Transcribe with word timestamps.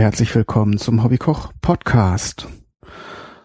Herzlich 0.00 0.34
willkommen 0.34 0.78
zum 0.78 1.04
Hobbykoch 1.04 1.52
Podcast. 1.60 2.48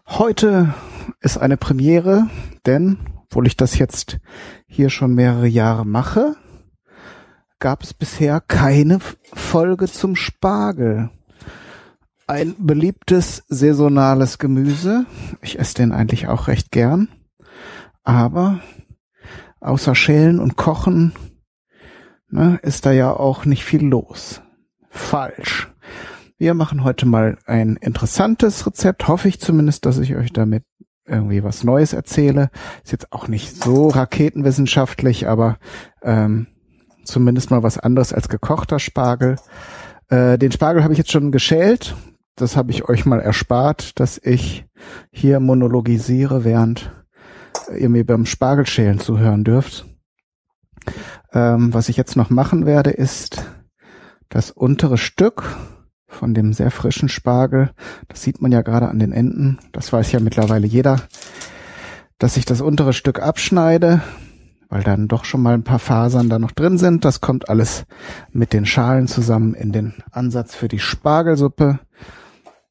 Heute 0.07 0.73
ist 1.19 1.37
eine 1.37 1.57
Premiere, 1.57 2.29
denn, 2.65 2.97
obwohl 3.25 3.45
ich 3.45 3.57
das 3.57 3.77
jetzt 3.77 4.19
hier 4.65 4.89
schon 4.89 5.13
mehrere 5.13 5.47
Jahre 5.47 5.85
mache, 5.85 6.37
gab 7.59 7.83
es 7.83 7.93
bisher 7.93 8.39
keine 8.39 8.99
Folge 9.33 9.87
zum 9.89 10.15
Spargel. 10.15 11.09
Ein 12.25 12.55
beliebtes 12.57 13.43
saisonales 13.49 14.37
Gemüse. 14.37 15.05
Ich 15.41 15.59
esse 15.59 15.73
den 15.73 15.91
eigentlich 15.91 16.29
auch 16.29 16.47
recht 16.47 16.71
gern. 16.71 17.09
Aber 18.05 18.61
außer 19.59 19.93
Schälen 19.93 20.39
und 20.39 20.55
Kochen 20.55 21.11
ne, 22.29 22.59
ist 22.63 22.85
da 22.85 22.93
ja 22.93 23.11
auch 23.11 23.43
nicht 23.43 23.65
viel 23.65 23.85
los. 23.85 24.41
Falsch. 24.89 25.69
Wir 26.37 26.53
machen 26.53 26.83
heute 26.83 27.05
mal 27.05 27.37
ein 27.45 27.77
interessantes 27.77 28.67
Rezept. 28.67 29.07
Hoffe 29.07 29.29
ich 29.29 29.39
zumindest, 29.39 29.85
dass 29.85 29.99
ich 29.99 30.15
euch 30.17 30.33
damit 30.33 30.65
irgendwie 31.07 31.45
was 31.45 31.63
Neues 31.63 31.93
erzähle. 31.93 32.49
Ist 32.83 32.91
jetzt 32.91 33.13
auch 33.13 33.29
nicht 33.29 33.63
so 33.63 33.87
raketenwissenschaftlich, 33.87 35.29
aber 35.29 35.57
ähm, 36.01 36.47
zumindest 37.05 37.51
mal 37.51 37.63
was 37.63 37.77
anderes 37.77 38.11
als 38.11 38.27
gekochter 38.27 38.79
Spargel. 38.79 39.37
Äh, 40.09 40.37
den 40.37 40.51
Spargel 40.51 40.83
habe 40.83 40.91
ich 40.91 40.97
jetzt 40.97 41.11
schon 41.11 41.31
geschält. 41.31 41.95
Das 42.35 42.57
habe 42.57 42.71
ich 42.71 42.89
euch 42.89 43.05
mal 43.05 43.21
erspart, 43.21 43.97
dass 43.97 44.17
ich 44.17 44.65
hier 45.11 45.39
monologisiere, 45.39 46.43
während 46.43 46.91
ihr 47.77 47.87
mir 47.87 48.05
beim 48.05 48.25
Spargelschälen 48.25 48.99
zuhören 48.99 49.45
dürft. 49.45 49.85
Ähm, 51.31 51.73
was 51.73 51.87
ich 51.87 51.95
jetzt 51.95 52.17
noch 52.17 52.29
machen 52.29 52.65
werde, 52.65 52.89
ist 52.89 53.45
das 54.27 54.51
untere 54.51 54.97
Stück 54.97 55.55
von 56.15 56.33
dem 56.33 56.53
sehr 56.53 56.71
frischen 56.71 57.09
Spargel, 57.09 57.71
das 58.07 58.23
sieht 58.23 58.41
man 58.41 58.51
ja 58.51 58.61
gerade 58.61 58.87
an 58.87 58.99
den 58.99 59.11
Enden, 59.11 59.59
das 59.71 59.93
weiß 59.93 60.11
ja 60.11 60.19
mittlerweile 60.19 60.65
jeder, 60.65 61.01
dass 62.17 62.37
ich 62.37 62.45
das 62.45 62.61
untere 62.61 62.93
Stück 62.93 63.21
abschneide, 63.21 64.01
weil 64.69 64.83
dann 64.83 65.07
doch 65.07 65.25
schon 65.25 65.41
mal 65.41 65.53
ein 65.53 65.63
paar 65.63 65.79
Fasern 65.79 66.29
da 66.29 66.39
noch 66.39 66.51
drin 66.51 66.77
sind. 66.77 67.05
Das 67.05 67.21
kommt 67.21 67.49
alles 67.49 67.85
mit 68.31 68.53
den 68.53 68.65
Schalen 68.65 69.07
zusammen 69.07 69.53
in 69.53 69.71
den 69.71 69.93
Ansatz 70.11 70.55
für 70.55 70.67
die 70.67 70.79
Spargelsuppe. 70.79 71.79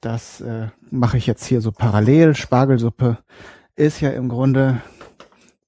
Das 0.00 0.40
äh, 0.40 0.68
mache 0.90 1.16
ich 1.16 1.26
jetzt 1.26 1.44
hier 1.44 1.60
so 1.60 1.72
parallel. 1.72 2.34
Spargelsuppe 2.34 3.18
ist 3.76 4.00
ja 4.00 4.10
im 4.10 4.28
Grunde 4.28 4.80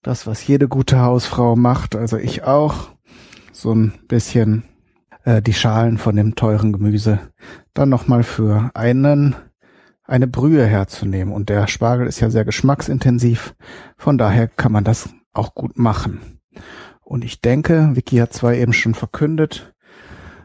das, 0.03 0.27
was 0.27 0.47
jede 0.47 0.69
gute 0.69 1.01
Hausfrau 1.01 1.57
macht, 1.57 1.97
also 1.97 2.17
ich 2.17 2.45
auch. 2.45 2.89
So 3.53 3.73
ein 3.73 3.95
bisschen 4.07 4.65
äh, 5.25 5.41
die 5.41 5.55
Schalen 5.55 5.99
von 5.99 6.17
dem 6.17 6.35
teuren 6.35 6.73
Gemüse 6.73 7.19
dann 7.79 7.89
nochmal 7.89 8.23
für 8.23 8.71
einen 8.75 9.35
eine 10.07 10.27
Brühe 10.27 10.65
herzunehmen. 10.65 11.35
Und 11.35 11.49
der 11.49 11.67
Spargel 11.67 12.07
ist 12.07 12.21
ja 12.21 12.31
sehr 12.31 12.45
geschmacksintensiv. 12.45 13.55
Von 13.97 14.19
daher 14.19 14.49
kann 14.49 14.73
man 14.73 14.85
das 14.85 15.09
auch 15.33 15.55
gut 15.55 15.79
machen. 15.79 16.41
Und 17.03 17.25
ich 17.25 17.41
denke, 17.41 17.91
Vicky 17.95 18.17
hat 18.19 18.33
zwar 18.33 18.55
eben 18.55 18.73
schon 18.73 18.95
verkündet, 18.95 19.75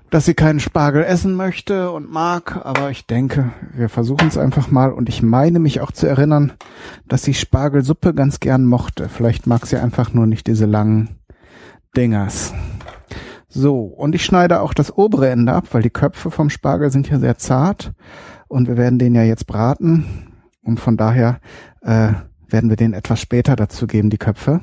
dass 0.09 0.25
sie 0.25 0.34
keinen 0.34 0.59
Spargel 0.59 1.03
essen 1.03 1.36
möchte 1.36 1.90
und 1.91 2.12
mag, 2.12 2.66
aber 2.66 2.91
ich 2.91 3.08
denke, 3.08 3.53
wir 3.74 3.88
versuchen 3.88 4.28
es 4.28 4.38
einfach 4.38 4.70
mal 4.70 4.91
und 4.91 5.08
ich 5.08 5.24
meine 5.24 5.59
mich 5.59 5.80
auch 5.80 5.91
zu 5.91 6.06
erinnern, 6.06 6.52
dass 7.08 7.24
sie 7.24 7.34
Spargelsuppe 7.34 8.14
ganz 8.14 8.41
gern 8.41 8.66
mochte. 8.66 9.08
Vielleicht 9.08 9.47
mag 9.47 9.66
sie 9.66 9.78
einfach 9.78 10.14
nur 10.14 10.28
nicht 10.28 10.47
diese 10.47 10.66
langen 10.66 11.18
Dingers. 11.96 12.53
So, 13.54 13.82
und 13.82 14.16
ich 14.16 14.24
schneide 14.24 14.62
auch 14.62 14.74
das 14.74 14.98
obere 14.98 15.30
Ende 15.30 15.52
ab, 15.52 15.68
weil 15.72 15.82
die 15.82 15.90
Köpfe 15.90 16.32
vom 16.32 16.50
Spargel 16.50 16.90
sind 16.90 17.10
ja 17.10 17.20
sehr 17.20 17.38
zart 17.38 17.92
und 18.48 18.70
wir 18.70 18.78
werden 18.78 18.98
den 18.98 19.14
ja 19.14 19.24
jetzt 19.24 19.46
braten 19.46 20.06
und 20.64 20.80
von 20.80 20.96
daher 20.96 21.42
äh, 21.82 22.14
werden 22.48 22.70
wir 22.70 22.78
den 22.78 22.94
etwas 22.94 23.20
später 23.20 23.58
dazu 23.58 23.88
geben, 23.88 24.10
die 24.10 24.18
Köpfe. 24.18 24.62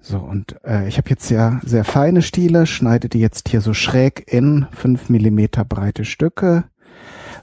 So, 0.00 0.18
und 0.18 0.56
äh, 0.64 0.88
ich 0.88 0.98
habe 0.98 1.10
jetzt 1.10 1.30
ja 1.30 1.60
sehr 1.64 1.84
feine 1.84 2.22
Stiele, 2.22 2.66
schneide 2.66 3.08
die 3.08 3.20
jetzt 3.20 3.48
hier 3.48 3.60
so 3.60 3.72
schräg 3.72 4.24
in 4.26 4.66
fünf 4.72 5.08
Millimeter 5.08 5.64
breite 5.64 6.04
Stücke. 6.04 6.64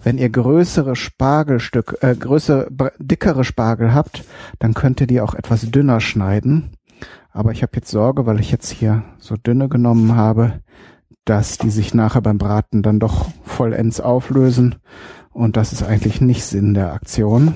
Wenn 0.03 0.17
ihr 0.17 0.29
größere 0.29 0.97
Spargelstück, 0.97 1.99
äh, 2.01 2.15
größere, 2.15 2.67
dickere 2.99 3.45
Spargel 3.45 3.93
habt, 3.93 4.25
dann 4.59 4.73
könnt 4.73 4.99
ihr 4.99 5.07
die 5.07 5.21
auch 5.21 5.35
etwas 5.35 5.71
dünner 5.71 6.01
schneiden. 6.01 6.71
Aber 7.31 7.51
ich 7.51 7.61
habe 7.61 7.73
jetzt 7.75 7.91
Sorge, 7.91 8.25
weil 8.25 8.39
ich 8.39 8.51
jetzt 8.51 8.69
hier 8.69 9.03
so 9.19 9.35
dünne 9.35 9.69
genommen 9.69 10.15
habe, 10.15 10.61
dass 11.25 11.57
die 11.57 11.69
sich 11.69 11.93
nachher 11.93 12.21
beim 12.21 12.37
Braten 12.37 12.81
dann 12.81 12.99
doch 12.99 13.29
vollends 13.43 14.01
auflösen. 14.01 14.75
Und 15.31 15.57
das 15.57 15.73
ist 15.73 15.83
eigentlich 15.83 16.21
nicht 16.21 16.43
Sinn 16.43 16.73
der 16.73 16.93
Aktion. 16.93 17.53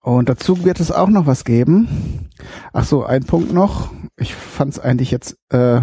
Und 0.00 0.28
dazu 0.28 0.64
wird 0.64 0.80
es 0.80 0.92
auch 0.92 1.08
noch 1.08 1.26
was 1.26 1.44
geben. 1.44 2.28
Ach 2.72 2.84
so, 2.84 3.04
ein 3.04 3.24
Punkt 3.24 3.52
noch. 3.52 3.90
Ich 4.16 4.34
fand 4.34 4.72
es 4.72 4.78
eigentlich 4.78 5.10
jetzt 5.10 5.38
äh, 5.48 5.80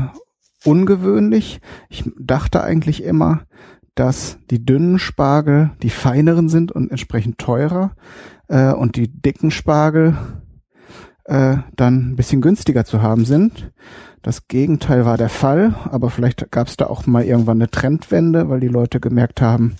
ungewöhnlich. 0.64 1.60
Ich 1.90 2.10
dachte 2.20 2.64
eigentlich 2.64 3.04
immer, 3.04 3.42
dass 3.96 4.38
die 4.50 4.64
dünnen 4.64 5.00
Spargel 5.00 5.72
die 5.82 5.90
feineren 5.90 6.50
sind 6.50 6.72
und 6.72 6.92
entsprechend 6.92 7.40
teurer 7.40 7.96
äh, 8.48 8.72
und 8.72 8.96
die 8.96 9.10
dicken 9.10 9.52
Spargel 9.52 10.18
äh, 11.26 11.58
dann 11.76 12.12
ein 12.12 12.16
bisschen 12.16 12.42
günstiger 12.42 12.86
zu 12.86 13.02
haben 13.02 13.26
sind. 13.26 13.72
Das 14.22 14.48
Gegenteil 14.48 15.06
war 15.06 15.18
der 15.18 15.30
Fall, 15.30 15.76
aber 15.90 16.10
vielleicht 16.10 16.52
gab 16.52 16.68
es 16.68 16.78
da 16.78 16.86
auch 16.86 17.08
mal 17.08 17.24
irgendwann 17.24 17.58
eine 17.58 17.72
Trendwende, 17.72 18.50
weil 18.50 18.60
die 18.60 18.68
Leute 18.68 19.00
gemerkt 19.00 19.42
haben, 19.42 19.76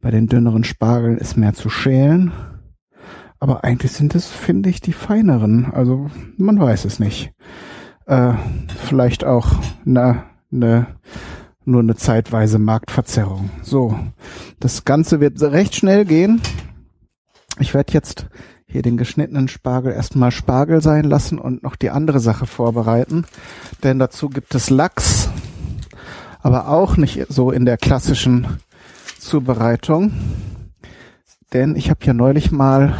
bei 0.00 0.10
den 0.10 0.28
dünneren 0.28 0.64
Spargeln 0.64 1.18
ist 1.18 1.36
mehr 1.36 1.54
zu 1.54 1.68
schälen. 1.70 2.32
Aber 3.40 3.64
eigentlich 3.64 3.92
sind 3.92 4.14
es, 4.14 4.28
finde 4.28 4.70
ich, 4.70 4.80
die 4.80 4.92
feineren. 4.92 5.72
Also 5.72 6.10
man 6.36 6.58
weiß 6.58 6.84
es 6.84 7.00
nicht. 7.00 7.32
Äh, 8.06 8.34
vielleicht 8.84 9.24
auch 9.24 9.48
eine, 9.84 10.24
eine, 10.52 10.86
nur 11.64 11.80
eine 11.80 11.96
zeitweise 11.96 12.58
Marktverzerrung. 12.58 13.50
So, 13.62 13.98
das 14.60 14.84
Ganze 14.84 15.20
wird 15.20 15.42
recht 15.42 15.74
schnell 15.74 16.04
gehen. 16.04 16.40
Ich 17.58 17.74
werde 17.74 17.92
jetzt 17.92 18.28
hier 18.74 18.82
den 18.82 18.96
geschnittenen 18.96 19.46
Spargel 19.46 19.92
erstmal 19.92 20.32
Spargel 20.32 20.82
sein 20.82 21.04
lassen 21.04 21.38
und 21.38 21.62
noch 21.62 21.76
die 21.76 21.90
andere 21.90 22.18
Sache 22.18 22.44
vorbereiten. 22.44 23.24
Denn 23.84 24.00
dazu 24.00 24.28
gibt 24.28 24.52
es 24.56 24.68
Lachs, 24.68 25.28
aber 26.42 26.66
auch 26.66 26.96
nicht 26.96 27.24
so 27.28 27.52
in 27.52 27.66
der 27.66 27.76
klassischen 27.76 28.58
Zubereitung. 29.20 30.10
Denn 31.52 31.76
ich 31.76 31.88
habe 31.88 32.04
ja 32.04 32.14
neulich 32.14 32.50
mal 32.50 32.96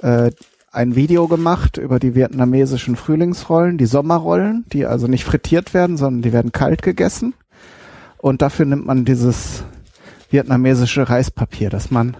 äh, 0.00 0.32
ein 0.72 0.96
Video 0.96 1.28
gemacht 1.28 1.76
über 1.76 2.00
die 2.00 2.16
vietnamesischen 2.16 2.96
Frühlingsrollen, 2.96 3.78
die 3.78 3.86
Sommerrollen, 3.86 4.64
die 4.72 4.84
also 4.84 5.06
nicht 5.06 5.22
frittiert 5.22 5.74
werden, 5.74 5.96
sondern 5.96 6.22
die 6.22 6.32
werden 6.32 6.50
kalt 6.50 6.82
gegessen. 6.82 7.34
Und 8.18 8.42
dafür 8.42 8.66
nimmt 8.66 8.86
man 8.86 9.04
dieses 9.04 9.62
vietnamesische 10.28 11.08
Reispapier, 11.08 11.70
das 11.70 11.92
man 11.92 12.16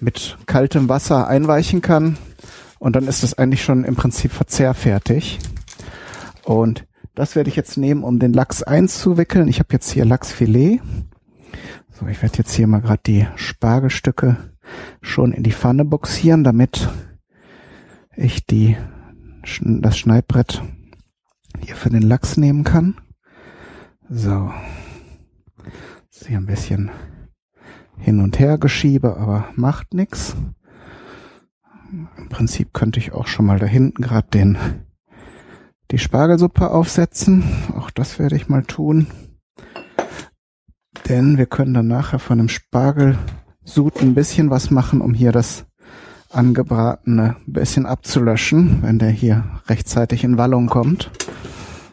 mit 0.00 0.38
kaltem 0.46 0.88
Wasser 0.88 1.28
einweichen 1.28 1.82
kann. 1.82 2.16
Und 2.78 2.96
dann 2.96 3.06
ist 3.06 3.22
es 3.22 3.34
eigentlich 3.34 3.62
schon 3.62 3.84
im 3.84 3.96
Prinzip 3.96 4.32
verzehrfertig. 4.32 5.38
Und 6.44 6.86
das 7.14 7.36
werde 7.36 7.50
ich 7.50 7.56
jetzt 7.56 7.76
nehmen, 7.76 8.02
um 8.02 8.18
den 8.18 8.32
Lachs 8.32 8.62
einzuwickeln. 8.62 9.48
Ich 9.48 9.58
habe 9.58 9.72
jetzt 9.72 9.90
hier 9.90 10.04
Lachsfilet. 10.04 10.80
So, 11.90 12.06
ich 12.06 12.22
werde 12.22 12.38
jetzt 12.38 12.54
hier 12.54 12.66
mal 12.66 12.80
gerade 12.80 13.02
die 13.06 13.26
Spargelstücke 13.36 14.36
schon 15.02 15.32
in 15.32 15.42
die 15.42 15.52
Pfanne 15.52 15.84
boxieren, 15.84 16.44
damit 16.44 16.88
ich 18.16 18.46
die, 18.46 18.76
das 19.60 19.98
Schneidbrett 19.98 20.62
hier 21.62 21.76
für 21.76 21.90
den 21.90 22.02
Lachs 22.02 22.36
nehmen 22.36 22.64
kann. 22.64 22.96
So. 24.08 24.50
ist 26.10 26.26
hier 26.26 26.38
ein 26.38 26.46
bisschen 26.46 26.90
hin 27.98 28.20
und 28.20 28.38
her 28.38 28.58
geschiebe, 28.58 29.16
aber 29.16 29.48
macht 29.56 29.94
nix. 29.94 30.36
Im 32.16 32.28
Prinzip 32.28 32.72
könnte 32.72 33.00
ich 33.00 33.12
auch 33.12 33.26
schon 33.26 33.46
mal 33.46 33.58
da 33.58 33.66
hinten 33.66 34.02
gerade 34.02 34.28
den 34.28 34.58
die 35.90 35.98
Spargelsuppe 35.98 36.70
aufsetzen. 36.70 37.42
Auch 37.76 37.90
das 37.90 38.18
werde 38.18 38.36
ich 38.36 38.48
mal 38.48 38.62
tun. 38.62 39.08
Denn 41.08 41.38
wir 41.38 41.46
können 41.46 41.74
dann 41.74 41.88
nachher 41.88 42.18
von 42.18 42.38
dem 42.38 42.48
Spargelsud 42.48 44.00
ein 44.00 44.14
bisschen 44.14 44.50
was 44.50 44.70
machen, 44.70 45.00
um 45.00 45.14
hier 45.14 45.32
das 45.32 45.66
angebratene 46.30 47.36
bisschen 47.46 47.86
abzulöschen, 47.86 48.82
wenn 48.82 49.00
der 49.00 49.10
hier 49.10 49.44
rechtzeitig 49.66 50.22
in 50.22 50.38
Wallung 50.38 50.68
kommt. 50.68 51.10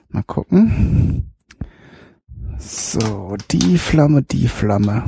Mal 0.09 0.23
gucken. 0.23 1.33
So, 2.59 3.35
die 3.51 3.77
Flamme, 3.77 4.21
die 4.21 4.47
Flamme. 4.47 5.03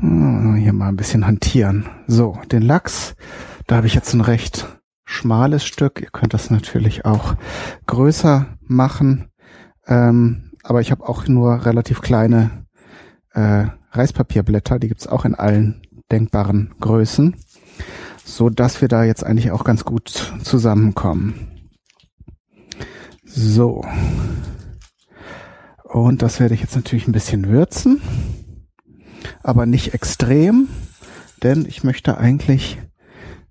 Hm, 0.00 0.56
hier 0.56 0.72
mal 0.72 0.88
ein 0.88 0.96
bisschen 0.96 1.26
hantieren. 1.26 1.86
So, 2.06 2.38
den 2.50 2.62
Lachs, 2.62 3.14
da 3.66 3.76
habe 3.76 3.86
ich 3.86 3.94
jetzt 3.94 4.12
ein 4.14 4.20
recht 4.20 4.66
schmales 5.04 5.64
Stück. 5.64 6.00
Ihr 6.00 6.10
könnt 6.10 6.34
das 6.34 6.50
natürlich 6.50 7.04
auch 7.04 7.34
größer 7.86 8.46
machen. 8.60 9.30
Ähm, 9.86 10.52
aber 10.62 10.80
ich 10.80 10.90
habe 10.90 11.08
auch 11.08 11.28
nur 11.28 11.64
relativ 11.64 12.00
kleine 12.00 12.66
äh, 13.32 13.66
Reispapierblätter, 13.92 14.78
die 14.78 14.88
gibt's 14.88 15.06
auch 15.06 15.24
in 15.24 15.34
allen 15.34 15.82
denkbaren 16.10 16.74
Größen, 16.80 17.36
so 18.24 18.50
dass 18.50 18.80
wir 18.80 18.88
da 18.88 19.04
jetzt 19.04 19.24
eigentlich 19.24 19.52
auch 19.52 19.64
ganz 19.64 19.84
gut 19.84 20.32
zusammenkommen. 20.42 21.68
So. 23.24 23.84
Und 25.84 26.22
das 26.22 26.40
werde 26.40 26.54
ich 26.54 26.60
jetzt 26.60 26.74
natürlich 26.76 27.06
ein 27.06 27.12
bisschen 27.12 27.48
würzen, 27.48 28.02
aber 29.46 29.64
nicht 29.64 29.94
extrem, 29.94 30.68
denn 31.42 31.66
ich 31.66 31.84
möchte 31.84 32.18
eigentlich 32.18 32.78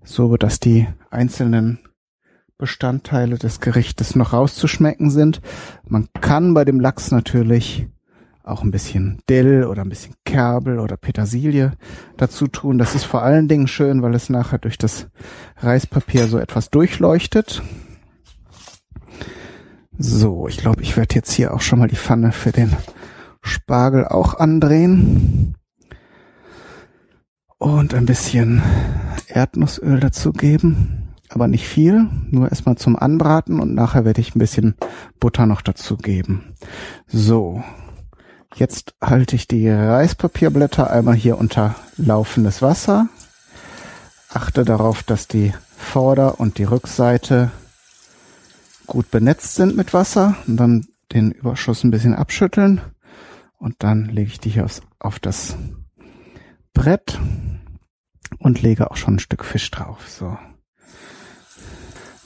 so, 0.04 0.36
dass 0.36 0.60
die 0.60 0.86
einzelnen 1.10 1.78
Bestandteile 2.58 3.38
des 3.38 3.60
Gerichtes 3.60 4.14
noch 4.14 4.34
rauszuschmecken 4.34 5.10
sind. 5.10 5.40
Man 5.88 6.08
kann 6.20 6.52
bei 6.52 6.66
dem 6.66 6.80
Lachs 6.80 7.10
natürlich 7.10 7.88
auch 8.42 8.62
ein 8.62 8.70
bisschen 8.70 9.20
Dill 9.28 9.64
oder 9.64 9.82
ein 9.82 9.88
bisschen 9.88 10.14
Kerbel 10.24 10.80
oder 10.80 10.98
Petersilie 10.98 11.72
dazu 12.18 12.46
tun. 12.46 12.76
Das 12.76 12.94
ist 12.94 13.04
vor 13.04 13.22
allen 13.22 13.48
Dingen 13.48 13.66
schön, 13.66 14.02
weil 14.02 14.14
es 14.14 14.28
nachher 14.28 14.58
durch 14.58 14.76
das 14.78 15.08
Reispapier 15.56 16.28
so 16.28 16.38
etwas 16.38 16.68
durchleuchtet. 16.70 17.62
So, 19.98 20.46
ich 20.46 20.58
glaube, 20.58 20.82
ich 20.82 20.96
werde 20.98 21.14
jetzt 21.14 21.32
hier 21.32 21.54
auch 21.54 21.62
schon 21.62 21.78
mal 21.78 21.88
die 21.88 21.96
Pfanne 21.96 22.32
für 22.32 22.52
den 22.52 22.76
Spargel 23.40 24.06
auch 24.06 24.34
andrehen. 24.34 25.56
Und 27.58 27.94
ein 27.94 28.06
bisschen 28.06 28.62
Erdnussöl 29.28 30.00
dazugeben. 30.00 31.14
Aber 31.28 31.48
nicht 31.48 31.66
viel, 31.66 32.08
nur 32.30 32.48
erstmal 32.48 32.76
zum 32.76 32.96
Anbraten 32.96 33.58
und 33.60 33.74
nachher 33.74 34.04
werde 34.04 34.20
ich 34.20 34.34
ein 34.34 34.38
bisschen 34.38 34.76
Butter 35.18 35.46
noch 35.46 35.60
dazu 35.60 35.96
geben. 35.96 36.54
So, 37.08 37.62
Jetzt 38.56 38.94
halte 39.02 39.36
ich 39.36 39.46
die 39.46 39.68
Reispapierblätter 39.68 40.90
einmal 40.90 41.14
hier 41.14 41.36
unter 41.36 41.74
laufendes 41.98 42.62
Wasser. 42.62 43.08
Achte 44.30 44.64
darauf, 44.64 45.02
dass 45.02 45.28
die 45.28 45.52
Vorder- 45.76 46.40
und 46.40 46.56
die 46.56 46.64
Rückseite 46.64 47.50
gut 48.86 49.10
benetzt 49.10 49.56
sind 49.56 49.76
mit 49.76 49.92
Wasser 49.92 50.36
und 50.46 50.56
dann 50.56 50.86
den 51.12 51.32
Überschuss 51.32 51.84
ein 51.84 51.90
bisschen 51.90 52.14
abschütteln 52.14 52.80
und 53.58 53.74
dann 53.80 54.06
lege 54.06 54.30
ich 54.30 54.40
die 54.40 54.50
hier 54.50 54.64
aufs, 54.64 54.80
auf 54.98 55.18
das 55.18 55.56
Brett 56.76 57.18
und 58.38 58.60
lege 58.60 58.90
auch 58.90 58.96
schon 58.96 59.14
ein 59.14 59.18
Stück 59.18 59.46
Fisch 59.46 59.70
drauf. 59.70 60.08
So. 60.10 60.36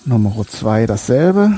Nummer 0.05 0.45
zwei 0.49 0.87
dasselbe. 0.87 1.53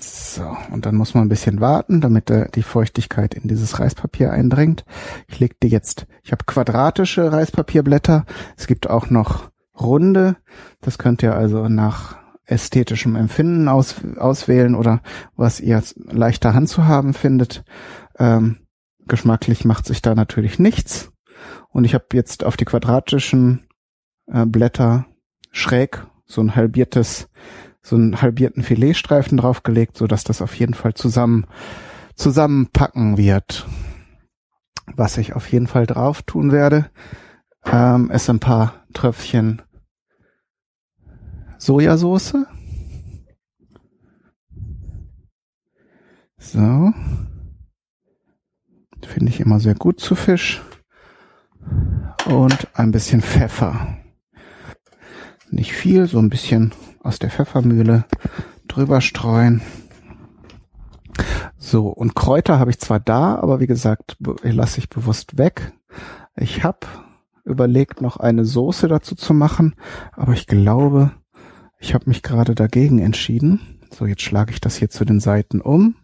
So, 0.00 0.56
und 0.70 0.86
dann 0.86 0.94
muss 0.94 1.14
man 1.14 1.24
ein 1.24 1.28
bisschen 1.28 1.60
warten, 1.60 2.00
damit 2.00 2.30
äh, 2.30 2.48
die 2.54 2.62
Feuchtigkeit 2.62 3.34
in 3.34 3.48
dieses 3.48 3.80
Reispapier 3.80 4.32
eindringt. 4.32 4.84
Ich 5.26 5.40
leg 5.40 5.58
die 5.60 5.68
jetzt, 5.68 6.06
ich 6.22 6.30
habe 6.30 6.44
quadratische 6.44 7.32
Reispapierblätter. 7.32 8.24
Es 8.56 8.68
gibt 8.68 8.88
auch 8.88 9.10
noch 9.10 9.50
runde. 9.78 10.36
Das 10.80 10.96
könnt 10.96 11.24
ihr 11.24 11.34
also 11.34 11.68
nach 11.68 12.16
ästhetischem 12.46 13.16
Empfinden 13.16 13.66
aus, 13.66 13.96
auswählen 14.16 14.76
oder 14.76 15.02
was 15.34 15.58
ihr 15.58 15.82
leichter 15.96 16.54
Hand 16.54 16.68
zu 16.68 16.86
haben 16.86 17.14
findet. 17.14 17.64
Ähm, 18.16 18.58
geschmacklich 19.08 19.64
macht 19.64 19.86
sich 19.86 20.02
da 20.02 20.14
natürlich 20.14 20.60
nichts. 20.60 21.10
Und 21.68 21.84
ich 21.84 21.94
habe 21.94 22.06
jetzt 22.12 22.44
auf 22.44 22.56
die 22.56 22.64
quadratischen 22.64 23.66
äh, 24.26 24.46
Blätter 24.46 25.06
schräg 25.50 26.06
so 26.26 26.40
ein 26.40 26.56
halbiertes 26.56 27.28
so 27.84 27.96
einen 27.96 28.22
halbierten 28.22 28.62
Filetstreifen 28.62 29.36
draufgelegt, 29.36 29.96
so 29.96 30.06
dass 30.06 30.24
das 30.24 30.40
auf 30.40 30.54
jeden 30.54 30.72
Fall 30.72 30.94
zusammen 30.94 31.46
zusammenpacken 32.14 33.18
wird. 33.18 33.66
Was 34.96 35.18
ich 35.18 35.34
auf 35.34 35.50
jeden 35.52 35.66
Fall 35.66 35.86
drauf 35.86 36.22
tun 36.22 36.50
werde, 36.50 36.90
ähm, 37.66 38.10
ist 38.10 38.30
ein 38.30 38.40
paar 38.40 38.86
Tröpfchen 38.94 39.62
Sojasauce. 41.58 42.36
So. 46.38 46.92
Finde 49.06 49.30
ich 49.30 49.40
immer 49.40 49.60
sehr 49.60 49.74
gut 49.74 50.00
zu 50.00 50.14
Fisch. 50.14 50.62
Und 52.26 52.68
ein 52.72 52.90
bisschen 52.90 53.20
Pfeffer. 53.20 53.98
Nicht 55.50 55.72
viel, 55.72 56.06
so 56.06 56.18
ein 56.18 56.30
bisschen 56.30 56.72
aus 57.02 57.18
der 57.18 57.30
Pfeffermühle 57.30 58.04
drüber 58.66 59.00
streuen. 59.00 59.60
So, 61.58 61.88
und 61.88 62.14
Kräuter 62.14 62.58
habe 62.58 62.70
ich 62.70 62.78
zwar 62.78 62.98
da, 62.98 63.36
aber 63.36 63.60
wie 63.60 63.66
gesagt, 63.66 64.16
lasse 64.42 64.78
ich 64.78 64.88
bewusst 64.88 65.38
weg. 65.38 65.72
Ich 66.36 66.64
habe 66.64 66.86
überlegt, 67.44 68.00
noch 68.00 68.16
eine 68.16 68.44
Soße 68.44 68.88
dazu 68.88 69.14
zu 69.14 69.34
machen, 69.34 69.74
aber 70.12 70.32
ich 70.32 70.46
glaube, 70.46 71.12
ich 71.78 71.94
habe 71.94 72.08
mich 72.08 72.22
gerade 72.22 72.54
dagegen 72.54 72.98
entschieden. 72.98 73.80
So, 73.90 74.06
jetzt 74.06 74.22
schlage 74.22 74.52
ich 74.52 74.60
das 74.60 74.76
hier 74.76 74.88
zu 74.88 75.04
den 75.04 75.20
Seiten 75.20 75.60
um. 75.60 75.96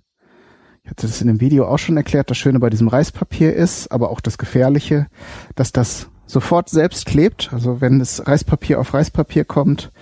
Ich 0.91 0.97
hatte 0.97 1.07
das 1.07 1.21
in 1.21 1.29
dem 1.29 1.41
Video 1.41 1.69
auch 1.69 1.79
schon 1.79 1.97
erklärt. 1.97 2.31
Das 2.31 2.37
Schöne 2.37 2.59
bei 2.59 2.69
diesem 2.69 2.89
Reispapier 2.89 3.55
ist, 3.55 3.93
aber 3.93 4.11
auch 4.11 4.21
das 4.21 4.39
Gefährliche, 4.39 5.07
dass 5.55 5.71
das 5.71 6.09
sofort 6.27 6.69
selbst 6.69 7.07
klebt. 7.07 7.51
Also 7.53 7.81
wenn 7.81 8.01
das 8.01 8.27
Reispapier 8.27 8.81
auf 8.81 8.93
Reispapier 8.93 9.45
kommt, 9.45 9.93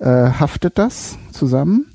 äh, 0.00 0.06
haftet 0.06 0.78
das 0.78 1.16
zusammen. 1.30 1.94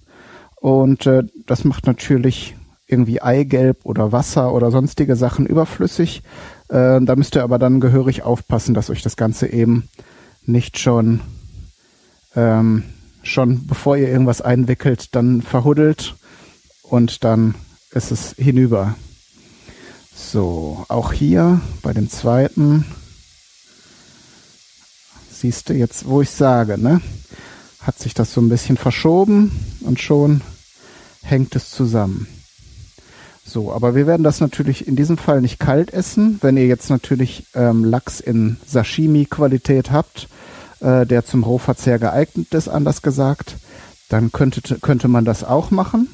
Und 0.61 1.05
äh, 1.05 1.23
das 1.45 1.65
macht 1.65 1.87
natürlich 1.87 2.55
irgendwie 2.87 3.21
Eigelb 3.21 3.79
oder 3.83 4.13
Wasser 4.13 4.53
oder 4.53 4.71
sonstige 4.71 5.17
Sachen 5.17 5.45
überflüssig. 5.45 6.23
Äh, 6.69 7.01
da 7.01 7.15
müsst 7.17 7.35
ihr 7.35 7.43
aber 7.43 7.59
dann 7.59 7.81
gehörig 7.81 8.23
aufpassen, 8.23 8.73
dass 8.73 8.89
euch 8.89 9.01
das 9.01 9.17
Ganze 9.17 9.47
eben 9.47 9.89
nicht 10.45 10.79
schon, 10.79 11.19
ähm, 12.33 12.83
schon 13.23 13.67
bevor 13.67 13.97
ihr 13.97 14.07
irgendwas 14.07 14.39
einwickelt, 14.39 15.15
dann 15.15 15.41
verhuddelt 15.41 16.15
und 16.83 17.25
dann 17.25 17.55
ist 17.97 18.11
es 18.11 18.35
hinüber. 18.37 18.95
So, 20.15 20.85
auch 20.87 21.11
hier 21.11 21.59
bei 21.81 21.93
dem 21.93 22.09
zweiten 22.09 22.85
siehst 25.31 25.69
du 25.69 25.73
jetzt, 25.73 26.07
wo 26.07 26.21
ich 26.21 26.29
sage, 26.29 26.77
ne? 26.77 27.01
Hat 27.81 27.99
sich 27.99 28.13
das 28.13 28.33
so 28.33 28.41
ein 28.41 28.49
bisschen 28.49 28.77
verschoben 28.77 29.51
und 29.81 29.99
schon 29.99 30.41
hängt 31.23 31.55
es 31.55 31.71
zusammen. 31.71 32.27
So, 33.45 33.71
aber 33.71 33.95
wir 33.95 34.07
werden 34.07 34.23
das 34.23 34.41
natürlich 34.41 34.87
in 34.87 34.97
diesem 34.97 35.17
Fall 35.17 35.41
nicht 35.41 35.59
kalt 35.59 35.93
essen. 35.93 36.37
Wenn 36.41 36.57
ihr 36.57 36.67
jetzt 36.67 36.89
natürlich 36.89 37.45
ähm, 37.55 37.85
Lachs 37.85 38.19
in 38.19 38.57
Sashimi-Qualität 38.65 39.91
habt, 39.91 40.27
äh, 40.81 41.05
der 41.05 41.25
zum 41.25 41.43
Rohverzehr 41.43 41.97
geeignet 41.97 42.53
ist, 42.53 42.67
anders 42.67 43.01
gesagt, 43.01 43.55
dann 44.09 44.31
könnte, 44.31 44.61
könnte 44.79 45.07
man 45.07 45.23
das 45.23 45.45
auch 45.45 45.71
machen. 45.71 46.09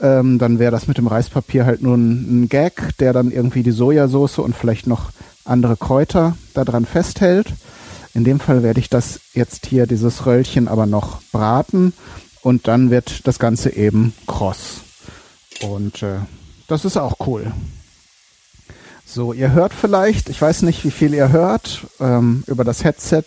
Ähm, 0.00 0.38
dann 0.38 0.58
wäre 0.58 0.72
das 0.72 0.88
mit 0.88 0.98
dem 0.98 1.06
Reispapier 1.06 1.64
halt 1.64 1.82
nur 1.82 1.96
ein, 1.96 2.42
ein 2.42 2.48
Gag, 2.48 2.96
der 2.98 3.12
dann 3.12 3.30
irgendwie 3.30 3.62
die 3.62 3.70
Sojasauce 3.70 4.38
und 4.38 4.56
vielleicht 4.56 4.86
noch 4.86 5.10
andere 5.44 5.76
Kräuter 5.76 6.36
daran 6.54 6.86
festhält. 6.86 7.52
In 8.14 8.24
dem 8.24 8.40
Fall 8.40 8.62
werde 8.62 8.80
ich 8.80 8.90
das 8.90 9.20
jetzt 9.32 9.66
hier, 9.66 9.86
dieses 9.86 10.26
Röllchen, 10.26 10.68
aber 10.68 10.86
noch 10.86 11.22
braten 11.32 11.92
und 12.42 12.68
dann 12.68 12.90
wird 12.90 13.26
das 13.26 13.38
Ganze 13.38 13.74
eben 13.74 14.12
kross. 14.26 14.82
Und 15.62 16.02
äh, 16.02 16.18
das 16.68 16.84
ist 16.84 16.96
auch 16.96 17.26
cool. 17.26 17.52
So, 19.04 19.32
ihr 19.32 19.52
hört 19.52 19.72
vielleicht, 19.74 20.28
ich 20.28 20.40
weiß 20.40 20.62
nicht, 20.62 20.84
wie 20.84 20.90
viel 20.90 21.14
ihr 21.14 21.30
hört, 21.30 21.86
ähm, 22.00 22.44
über 22.46 22.64
das 22.64 22.84
Headset 22.84 23.24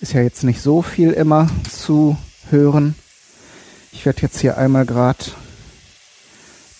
ist 0.00 0.12
ja 0.12 0.22
jetzt 0.22 0.44
nicht 0.44 0.62
so 0.62 0.82
viel 0.82 1.10
immer 1.10 1.48
zu 1.70 2.16
hören. 2.50 2.94
Ich 3.92 4.06
werde 4.06 4.22
jetzt 4.22 4.40
hier 4.40 4.56
einmal 4.56 4.86
gerade 4.86 5.24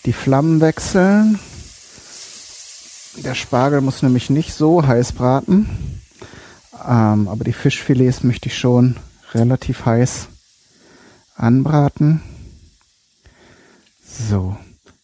die 0.05 0.13
Flammen 0.13 0.61
wechseln. 0.61 1.39
Der 3.17 3.35
Spargel 3.35 3.81
muss 3.81 4.01
nämlich 4.01 4.29
nicht 4.29 4.53
so 4.53 4.85
heiß 4.85 5.13
braten. 5.13 5.69
Ähm, 6.87 7.27
aber 7.27 7.43
die 7.43 7.53
Fischfilets 7.53 8.23
möchte 8.23 8.49
ich 8.49 8.57
schon 8.57 8.95
relativ 9.33 9.85
heiß 9.85 10.27
anbraten. 11.35 12.21
So, 14.03 14.55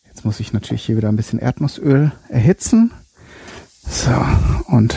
jetzt 0.06 0.25
muss 0.25 0.39
ich 0.39 0.54
natürlich 0.54 0.84
hier 0.84 0.98
wieder 0.98 1.10
ein 1.10 1.16
bisschen 1.16 1.39
Erdnussöl 1.39 2.12
erhitzen. 2.30 2.92
So, 3.89 4.12
und 4.68 4.96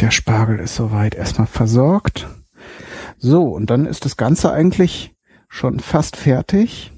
der 0.00 0.10
Spargel 0.10 0.60
ist 0.60 0.76
soweit 0.76 1.14
erstmal 1.14 1.48
versorgt. 1.48 2.28
So, 3.18 3.48
und 3.48 3.70
dann 3.70 3.86
ist 3.86 4.04
das 4.04 4.16
Ganze 4.16 4.52
eigentlich 4.52 5.14
schon 5.48 5.80
fast 5.80 6.16
fertig. 6.16 6.92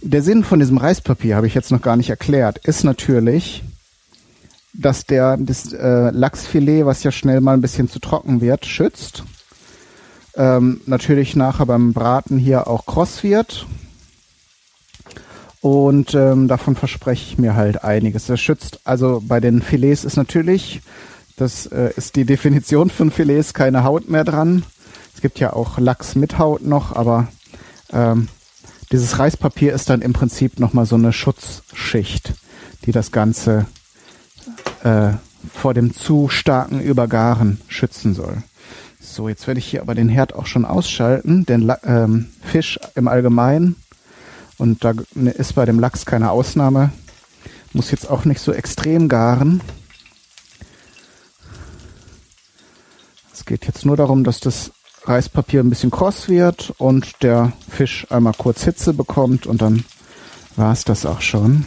Der 0.00 0.22
Sinn 0.22 0.44
von 0.44 0.58
diesem 0.58 0.76
Reispapier 0.76 1.36
habe 1.36 1.46
ich 1.46 1.54
jetzt 1.54 1.70
noch 1.70 1.80
gar 1.80 1.96
nicht 1.96 2.10
erklärt, 2.10 2.58
ist 2.58 2.84
natürlich, 2.84 3.64
dass 4.74 5.06
der 5.06 5.36
das 5.38 5.72
äh, 5.72 6.10
Lachsfilet, 6.10 6.84
was 6.84 7.02
ja 7.02 7.10
schnell 7.10 7.40
mal 7.40 7.54
ein 7.54 7.62
bisschen 7.62 7.88
zu 7.88 8.00
trocken 8.00 8.40
wird, 8.40 8.66
schützt. 8.66 9.24
Ähm, 10.36 10.80
natürlich 10.86 11.36
nachher 11.36 11.66
beim 11.66 11.92
Braten 11.92 12.38
hier 12.38 12.66
auch 12.66 12.86
kross 12.86 13.22
wird. 13.22 13.66
Und 15.64 16.12
ähm, 16.12 16.46
davon 16.46 16.76
verspreche 16.76 17.24
ich 17.26 17.38
mir 17.38 17.56
halt 17.56 17.84
einiges. 17.84 18.26
Das 18.26 18.38
schützt, 18.38 18.80
also 18.84 19.22
bei 19.26 19.40
den 19.40 19.62
Filets 19.62 20.04
ist 20.04 20.18
natürlich, 20.18 20.82
das 21.38 21.64
äh, 21.64 21.90
ist 21.96 22.16
die 22.16 22.26
Definition 22.26 22.90
von 22.90 23.10
Filets, 23.10 23.54
keine 23.54 23.82
Haut 23.82 24.10
mehr 24.10 24.24
dran. 24.24 24.64
Es 25.14 25.22
gibt 25.22 25.40
ja 25.40 25.54
auch 25.54 25.78
Lachs 25.78 26.16
mit 26.16 26.38
Haut 26.38 26.66
noch, 26.66 26.94
aber 26.94 27.28
ähm, 27.94 28.28
dieses 28.92 29.18
Reispapier 29.18 29.72
ist 29.72 29.88
dann 29.88 30.02
im 30.02 30.12
Prinzip 30.12 30.60
nochmal 30.60 30.84
so 30.84 30.96
eine 30.96 31.14
Schutzschicht, 31.14 32.34
die 32.84 32.92
das 32.92 33.10
Ganze 33.10 33.64
äh, 34.82 35.12
vor 35.50 35.72
dem 35.72 35.94
zu 35.94 36.28
starken 36.28 36.78
Übergaren 36.78 37.58
schützen 37.68 38.12
soll. 38.12 38.42
So, 39.00 39.30
jetzt 39.30 39.46
werde 39.46 39.60
ich 39.60 39.66
hier 39.66 39.80
aber 39.80 39.94
den 39.94 40.10
Herd 40.10 40.34
auch 40.34 40.44
schon 40.44 40.66
ausschalten, 40.66 41.46
denn 41.46 41.72
ähm, 41.84 42.26
Fisch 42.42 42.78
im 42.96 43.08
Allgemeinen 43.08 43.76
und 44.58 44.84
da 44.84 44.92
ist 45.14 45.54
bei 45.54 45.64
dem 45.64 45.80
Lachs 45.80 46.06
keine 46.06 46.30
Ausnahme, 46.30 46.92
muss 47.72 47.90
jetzt 47.90 48.08
auch 48.08 48.24
nicht 48.24 48.40
so 48.40 48.52
extrem 48.52 49.08
garen. 49.08 49.60
Es 53.32 53.44
geht 53.44 53.66
jetzt 53.66 53.84
nur 53.84 53.96
darum, 53.96 54.24
dass 54.24 54.40
das 54.40 54.70
Reispapier 55.04 55.60
ein 55.60 55.68
bisschen 55.70 55.90
kross 55.90 56.28
wird 56.28 56.72
und 56.78 57.22
der 57.22 57.52
Fisch 57.68 58.06
einmal 58.10 58.32
kurz 58.32 58.64
Hitze 58.64 58.94
bekommt 58.94 59.46
und 59.46 59.60
dann 59.60 59.84
war 60.56 60.72
es 60.72 60.84
das 60.84 61.04
auch 61.04 61.20
schon. 61.20 61.66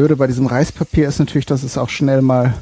Blöde 0.00 0.16
bei 0.16 0.26
diesem 0.26 0.46
Reispapier 0.46 1.06
ist 1.08 1.18
natürlich, 1.18 1.44
dass 1.44 1.62
es 1.62 1.76
auch 1.76 1.90
schnell 1.90 2.22
mal 2.22 2.54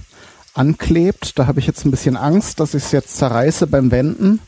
anklebt. 0.54 1.38
Da 1.38 1.46
habe 1.46 1.60
ich 1.60 1.68
jetzt 1.68 1.84
ein 1.84 1.92
bisschen 1.92 2.16
Angst, 2.16 2.58
dass 2.58 2.74
ich 2.74 2.82
es 2.82 2.90
jetzt 2.90 3.16
zerreiße 3.16 3.68
beim 3.68 3.92
Wenden. 3.92 4.40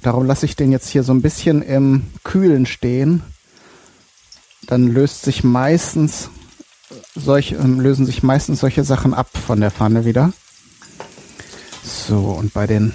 Darum 0.00 0.26
lasse 0.26 0.46
ich 0.46 0.54
den 0.54 0.70
jetzt 0.70 0.88
hier 0.88 1.02
so 1.02 1.12
ein 1.12 1.22
bisschen 1.22 1.60
im 1.60 2.04
Kühlen 2.22 2.66
stehen. 2.66 3.24
Dann 4.68 4.86
löst 4.86 5.22
sich 5.22 5.42
meistens 5.42 6.30
solche, 7.16 7.56
ähm, 7.56 7.80
lösen 7.80 8.06
sich 8.06 8.22
meistens 8.22 8.60
solche 8.60 8.84
Sachen 8.84 9.12
ab 9.12 9.30
von 9.36 9.60
der 9.60 9.72
Pfanne 9.72 10.04
wieder. 10.04 10.32
So, 11.82 12.18
und 12.18 12.52
bei 12.52 12.68
den 12.68 12.92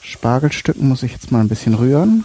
Spargelstücken 0.00 0.88
muss 0.88 1.02
ich 1.02 1.12
jetzt 1.12 1.30
mal 1.30 1.40
ein 1.40 1.48
bisschen 1.48 1.74
rühren. 1.74 2.24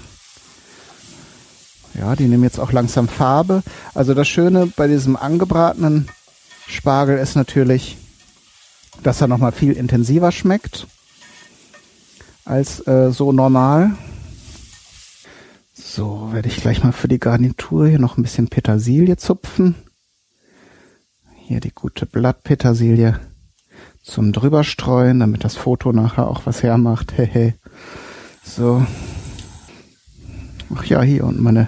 Ja, 1.93 2.15
die 2.15 2.29
nehmen 2.29 2.43
jetzt 2.43 2.61
auch 2.61 2.71
langsam 2.71 3.09
Farbe. 3.09 3.63
Also 3.93 4.13
das 4.13 4.29
Schöne 4.29 4.71
bei 4.77 4.87
diesem 4.87 5.17
angebratenen 5.17 6.07
Spargel 6.71 7.17
ist 7.17 7.35
natürlich, 7.35 7.97
dass 9.03 9.21
er 9.21 9.27
nochmal 9.27 9.51
viel 9.51 9.73
intensiver 9.73 10.31
schmeckt 10.31 10.87
als 12.45 12.85
äh, 12.87 13.11
so 13.11 13.31
normal. 13.31 13.91
So, 15.73 16.29
werde 16.31 16.47
ich 16.47 16.57
gleich 16.57 16.83
mal 16.83 16.93
für 16.93 17.09
die 17.09 17.19
Garnitur 17.19 17.87
hier 17.87 17.99
noch 17.99 18.17
ein 18.17 18.23
bisschen 18.23 18.47
Petersilie 18.47 19.17
zupfen. 19.17 19.75
Hier 21.35 21.59
die 21.59 21.73
gute 21.73 22.05
Blattpetersilie 22.05 23.19
zum 24.01 24.31
drüberstreuen, 24.31 25.19
damit 25.19 25.43
das 25.43 25.57
Foto 25.57 25.91
nachher 25.91 26.27
auch 26.27 26.45
was 26.45 26.63
hermacht. 26.63 27.13
Hehe. 27.17 27.55
so. 28.43 28.85
Ach 30.73 30.85
ja, 30.85 31.01
hier 31.01 31.25
und 31.25 31.41
meine 31.41 31.67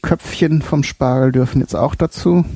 Köpfchen 0.00 0.62
vom 0.62 0.82
Spargel 0.82 1.32
dürfen 1.32 1.60
jetzt 1.60 1.76
auch 1.76 1.94
dazu. 1.94 2.46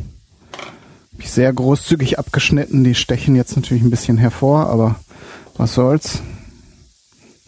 Ich 1.19 1.31
sehr 1.31 1.53
großzügig 1.53 2.19
abgeschnitten. 2.19 2.85
Die 2.85 2.95
stechen 2.95 3.37
jetzt 3.37 3.57
natürlich 3.57 3.83
ein 3.83 3.91
bisschen 3.91 4.19
hervor, 4.19 4.67
aber 4.69 4.97
was 5.57 5.75
soll's. 5.75 6.21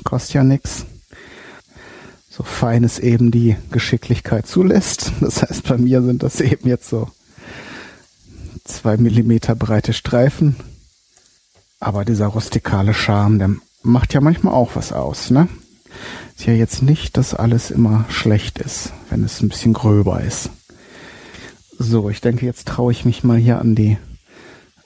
Kostet 0.05 0.35
ja 0.35 0.45
nix. 0.45 0.87
So 2.31 2.43
fein 2.45 2.85
es 2.85 2.99
eben 2.99 3.31
die 3.31 3.57
Geschicklichkeit 3.71 4.47
zulässt. 4.47 5.13
Das 5.21 5.43
heißt, 5.43 5.65
bei 5.65 5.77
mir 5.77 6.03
sind 6.03 6.23
das 6.23 6.41
eben 6.41 6.69
jetzt 6.69 6.89
so 6.89 7.09
zwei 8.65 8.97
Millimeter 8.97 9.55
breite 9.55 9.93
Streifen. 9.93 10.57
Aber 11.81 12.05
dieser 12.05 12.27
rustikale 12.27 12.95
Charme, 12.95 13.39
der 13.39 13.51
macht 13.83 14.15
ja 14.15 14.21
manchmal 14.21 14.55
auch 14.55 14.75
was 14.75 14.93
aus, 14.93 15.31
ne? 15.31 15.49
Ist 16.37 16.47
ja 16.47 16.53
jetzt 16.53 16.83
nicht, 16.83 17.17
dass 17.17 17.35
alles 17.35 17.71
immer 17.71 18.05
schlecht 18.09 18.59
ist, 18.59 18.93
wenn 19.11 19.25
es 19.25 19.41
ein 19.41 19.49
bisschen 19.49 19.73
gröber 19.73 20.21
ist. 20.21 20.51
So, 21.81 22.11
ich 22.11 22.21
denke, 22.21 22.45
jetzt 22.45 22.67
traue 22.67 22.91
ich 22.91 23.05
mich 23.05 23.23
mal 23.23 23.37
hier 23.37 23.61
an 23.61 23.77
die, 23.77 23.99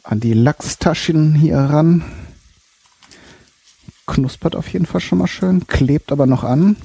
an 0.02 0.20
die 0.20 0.34
Lachstaschen 0.34 1.34
hier 1.34 1.56
ran. 1.56 2.04
Knuspert 4.06 4.54
auf 4.54 4.68
jeden 4.68 4.84
Fall 4.84 5.00
schon 5.00 5.16
mal 5.16 5.26
schön, 5.26 5.66
klebt 5.66 6.12
aber 6.12 6.26
noch 6.26 6.44
an. 6.44 6.76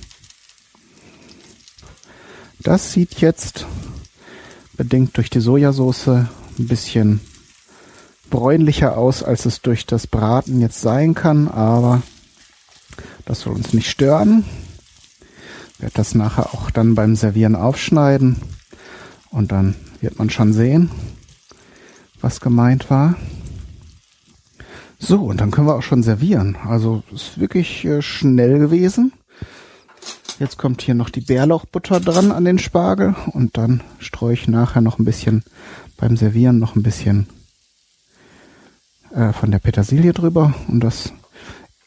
Das 2.59 2.93
sieht 2.93 3.19
jetzt, 3.19 3.65
bedingt 4.77 5.17
durch 5.17 5.29
die 5.29 5.41
Sojasauce, 5.41 6.07
ein 6.07 6.29
bisschen 6.57 7.19
bräunlicher 8.29 8.97
aus, 8.97 9.23
als 9.23 9.45
es 9.45 9.61
durch 9.61 9.85
das 9.85 10.07
Braten 10.07 10.61
jetzt 10.61 10.79
sein 10.79 11.15
kann, 11.15 11.49
aber 11.49 12.01
das 13.25 13.41
soll 13.41 13.55
uns 13.55 13.73
nicht 13.73 13.89
stören. 13.89 14.45
Ich 15.73 15.81
werde 15.81 15.95
das 15.95 16.15
nachher 16.15 16.53
auch 16.53 16.71
dann 16.71 16.95
beim 16.95 17.17
Servieren 17.17 17.57
aufschneiden 17.57 18.37
und 19.31 19.51
dann 19.51 19.75
wird 20.01 20.17
man 20.19 20.29
schon 20.29 20.53
sehen, 20.53 20.89
was 22.21 22.41
gemeint 22.41 22.89
war. 22.89 23.15
So, 24.99 25.21
und 25.25 25.41
dann 25.41 25.51
können 25.51 25.67
wir 25.67 25.75
auch 25.75 25.83
schon 25.83 26.03
servieren. 26.03 26.57
Also 26.67 27.03
ist 27.13 27.39
wirklich 27.39 27.85
äh, 27.85 28.01
schnell 28.01 28.57
gewesen. 28.59 29.13
Jetzt 30.39 30.57
kommt 30.57 30.81
hier 30.81 30.93
noch 30.93 31.09
die 31.09 31.21
Bärlauchbutter 31.21 31.99
dran 31.99 32.31
an 32.31 32.45
den 32.45 32.59
Spargel 32.59 33.15
und 33.33 33.57
dann 33.57 33.81
streue 33.99 34.33
ich 34.33 34.47
nachher 34.47 34.81
noch 34.81 34.99
ein 34.99 35.05
bisschen 35.05 35.43
beim 35.97 36.15
Servieren 36.15 36.59
noch 36.59 36.75
ein 36.75 36.83
bisschen 36.83 37.27
äh, 39.13 39.33
von 39.33 39.49
der 39.49 39.59
Petersilie 39.59 40.13
drüber 40.13 40.53
und 40.67 40.81
das 40.81 41.11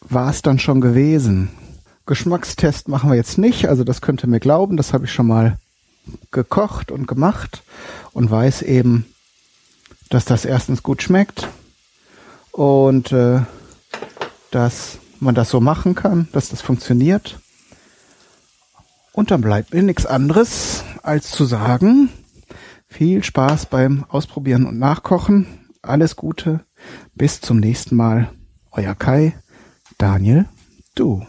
war 0.01 0.31
es 0.31 0.43
dann 0.43 0.59
schon 0.59 0.81
gewesen. 0.81 1.51
Geschmackstest 2.07 2.89
machen 2.89 3.11
wir 3.11 3.17
jetzt 3.17 3.39
nicht, 3.39 3.69
also 3.69 3.85
das 3.85 4.01
könnt 4.01 4.25
ihr 4.25 4.29
mir 4.29 4.41
glauben, 4.41 4.77
das 4.77 4.93
habe 4.93 5.05
ich 5.05 5.13
schon 5.13 5.29
mal 5.29 5.59
gekocht 6.31 6.91
und 6.91 7.07
gemacht 7.07 7.63
und 8.13 8.31
weiß 8.31 8.63
eben, 8.63 9.07
dass 10.09 10.25
das 10.25 10.45
erstens 10.45 10.83
gut 10.83 11.03
schmeckt 11.03 11.49
und 12.53 13.13
äh, 13.13 13.41
dass 14.51 14.99
man 15.21 15.35
das 15.35 15.51
so 15.51 15.61
machen 15.61 15.95
kann, 15.95 16.29
dass 16.33 16.49
das 16.49 16.61
funktioniert. 16.61 17.39
Und 19.13 19.31
dann 19.31 19.41
bleibt 19.41 19.75
mir 19.75 19.83
nichts 19.83 20.07
anderes, 20.07 20.85
als 21.03 21.31
zu 21.31 21.45
sagen, 21.45 22.11
viel 22.89 23.23
Spaß 23.23 23.67
beim 23.67 24.05
Ausprobieren 24.09 24.67
und 24.67 24.79
Nachkochen. 24.79 25.47
Alles 25.83 26.17
Gute. 26.17 26.61
Bis 27.15 27.41
zum 27.41 27.59
nächsten 27.59 27.97
Mal. 27.97 28.33
Euer 28.73 28.95
Kai, 28.95 29.35
Daniel, 29.99 30.47
du. 30.95 31.27